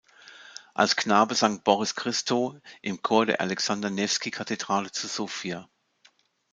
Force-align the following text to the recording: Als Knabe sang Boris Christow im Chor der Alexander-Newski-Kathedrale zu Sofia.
Als 0.73 0.95
Knabe 0.95 1.35
sang 1.35 1.61
Boris 1.61 1.93
Christow 1.95 2.59
im 2.81 3.03
Chor 3.03 3.27
der 3.27 3.39
Alexander-Newski-Kathedrale 3.39 4.91
zu 4.91 5.05
Sofia. 5.07 5.69